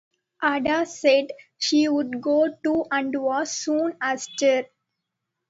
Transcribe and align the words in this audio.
Ada 0.41 0.87
said 0.87 1.27
she 1.59 1.87
would 1.87 2.21
go 2.21 2.47
too, 2.63 2.85
and 2.89 3.13
was 3.21 3.51
soon 3.51 3.93
astir. 4.01 4.65